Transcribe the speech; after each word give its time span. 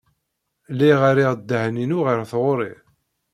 Lliɣ 0.71 0.99
rriɣ 1.11 1.33
ddehn-inu 1.35 1.99
ɣer 2.05 2.19
tɣuri. 2.31 2.73